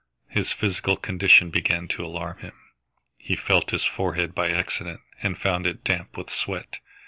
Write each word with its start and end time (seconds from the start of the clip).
His 0.29 0.51
physical 0.51 0.97
condition 0.97 1.51
began 1.51 1.87
to 1.89 2.03
alarm 2.03 2.39
him. 2.39 2.57
He 3.19 3.35
felt 3.35 3.69
his 3.69 3.85
forehead 3.85 4.33
by 4.33 4.49
accident 4.49 5.01
and 5.21 5.37
found 5.39 5.67
it 5.67 5.83
damp 5.83 6.17
with 6.17 6.31
sweat. 6.31 6.79